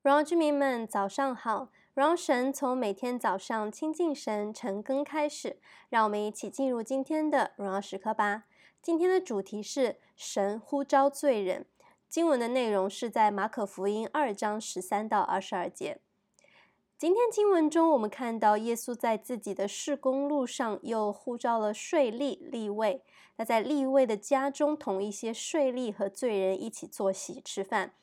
[0.00, 1.70] 荣耀居民们，早上好！
[1.92, 8.44] 荣耀神从每天早上亲近神、晨更开始，让我们一起进入今天的荣耀时刻吧。
[8.80, 11.66] 今天的主题是神呼召罪人。
[12.08, 15.98] 经文的内容是在马可福音二章十三到二十二节。
[16.96, 23.02] 今天经文中，我们看到耶稣在自己的事工路上又呼召了税吏、利未。
[23.36, 27.94] 那在利未的家中，同一些税吏和罪人一起坐席吃饭。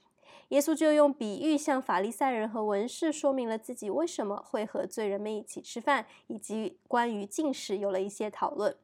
[0.49, 8.75] 耶稣就用比喻向法利赛人和文士说明了自己为什么会和罪人们一起吃饭，以及关于进食有了一些讨论。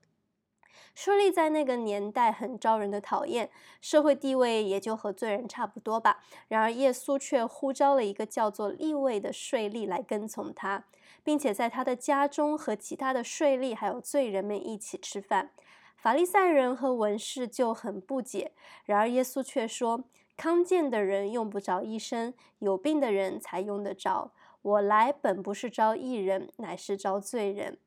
[0.93, 6.23] 税吏在那个年代很招人的讨厌，社会地位也就和罪人差不多吧。
[6.47, 10.83] 然而耶稣却呼召了一个叫做利未的税吏来跟从他，
[11.23, 15.51] 并且在他的家中和其他的税吏还有罪人们一起吃饭。
[15.95, 18.51] 法利赛人和文士就很不解，
[18.85, 20.03] 然而耶稣却说。
[20.41, 24.31] 康健的人用不着医生，有病的人才用得着。
[24.63, 27.77] 我来本不是招义人，乃是招罪人。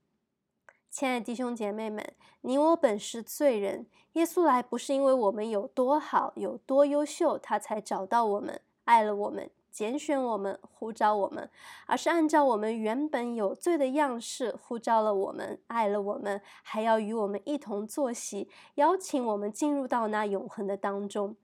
[0.88, 3.86] 亲爱的弟兄姐妹们，你我本是罪人。
[4.12, 11.50] 耶稣来不是因为我们有多好、有多优秀，他才找到我们、爱了我们、拣选我们、呼召我们，
[11.88, 21.34] 而是按照我们原本有罪的样式呼召了我们、爱了我们，还要与我们一同坐席，邀请我们进入到那永恒的当中。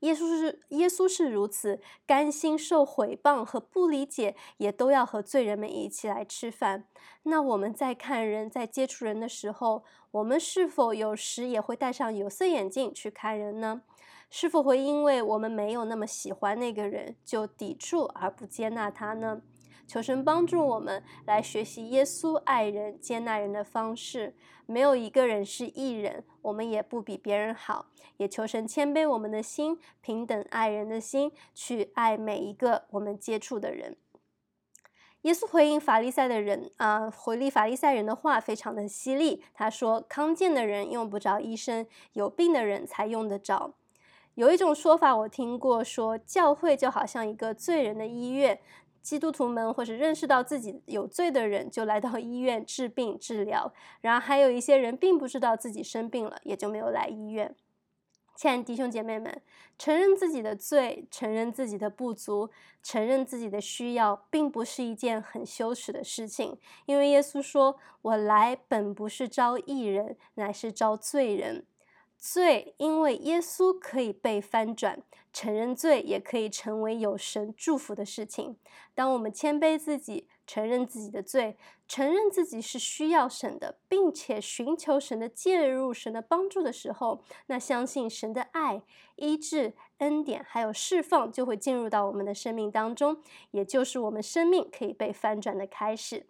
[0.00, 6.84] 耶稣是耶稣是如此甘心受毁谤和不理解，也都要和罪人们一起来吃饭。
[7.24, 13.82] 那我们在看人、在接触人的时候，我们是否有时也会戴上有色眼镜去看人呢？
[14.30, 19.42] 是否会因为我们没有那么喜欢那个人，就抵触而不接纳他呢？
[19.90, 24.36] 求神帮助我们来学习耶稣爱人、接纳人的方式。
[24.64, 27.86] 没有一个人是艺人，我们也不比别人好。
[28.16, 33.96] 也求神谦卑我们的心，平等爱人的心，去爱每一个我们接触的人。
[35.22, 39.42] 耶稣回应法利赛的人啊、回应法利赛人的话非常的犀利。
[39.52, 43.74] 他说：“康健的人用不着医生，有病的人才用得着。”
[44.36, 48.60] 有一种说法我听过，说教会就好像一个罪人的医院。
[49.02, 57.54] 基督徒们或是认识到自己有罪的人，就来到医院治病治疗；然后还有一些人并不知道自己生病了，也就没有来医院。
[58.36, 59.42] 亲爱的弟兄姐妹们，
[59.76, 62.48] 承认自己的罪，承认自己的不足，
[62.82, 71.66] 承认自己的需要，并不是一件很羞耻的事情，因为耶稣说：“我来本不是招义人，乃是招罪人。”
[72.20, 78.58] 罪，因为耶稣可以被翻转，承认罪也可以成为有神祝福的事情。
[78.94, 81.56] 当我们谦卑自己，承认自己的罪，
[81.88, 88.82] 承认自己是需要神的，并且寻求神的介入、神的帮助的时候，那相信神的爱、
[89.16, 93.22] 医治、恩典还有释放就会进入到我们的生命当中，
[93.52, 96.26] 也就是我们生命可以被翻转的开始。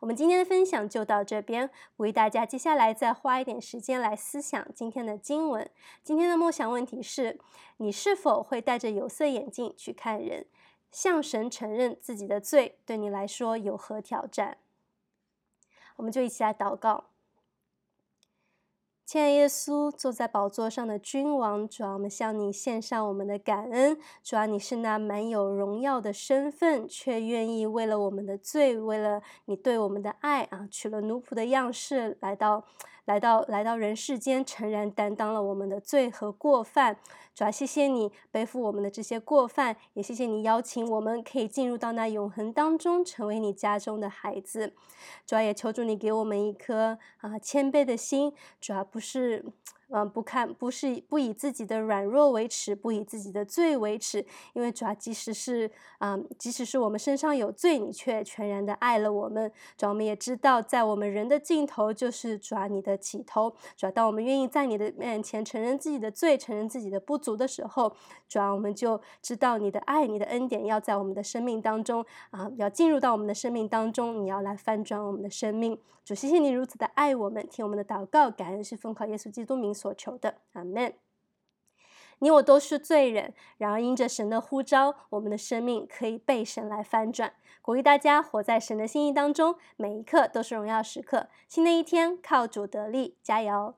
[0.00, 5.70] 我们今天的分享就到这边，鼓励大家接下来再花一点时间来思想今天的经文。
[6.02, 7.38] 今天的梦想问题是：
[7.78, 10.46] 你是否会戴着有色眼镜去看人？
[10.90, 14.58] 向神承认自己的罪，对你来说有何挑战？
[15.94, 17.10] 我们就一起来祷告。
[19.10, 23.98] 亲爱耶稣，坐在宝座上的君王，主要，我们向你献上我们的感恩。
[24.22, 32.64] 主要，你是那满有荣耀的身份，却愿意为了我们的罪，为了你对我们的爱啊，取了奴仆的样式来到。
[33.10, 36.96] 来到来到人世间，诚然担当了我们的罪和过犯。
[37.34, 44.74] 主要，谢谢你背负我们的这些过犯，也谢谢你邀请我们可以进入到那永恒当中，成为你家中的孩子。
[45.26, 48.32] 主要，也求助你给我们一颗啊谦卑的心。
[48.60, 49.44] 主要，不是。
[49.92, 59.50] 嗯，不看，不是不以自己的软弱为耻，不以自己的罪为耻，因为主啊，即使是嗯，即使是我们身上有罪，你却全然的爱了我们。
[59.76, 63.52] 主啊，我们也知道，在我们人的尽头就是主啊你的起头。
[63.76, 67.92] 主啊，当我们愿意在你的面前承认自己的罪，承认自己的不足的时候，
[68.28, 75.76] 主啊，我们就知道你的爱，你的恩典要在我们的生命当中啊，要进入到我们的生命当中，你要来翻转我们的生命。
[76.02, 80.92] 主，谢谢你如此的爱我们，听我们的祷告，感恩是奉靠耶稣基督名所求的，阿门。
[82.18, 87.32] 你我都是罪人，然而因着神的呼召，我们的生命可以被神来翻转。
[87.62, 91.28] 鼓励大家活在神的心意当中，每一刻都是荣耀时刻。
[91.48, 93.74] 新的一天，靠主得力，加油！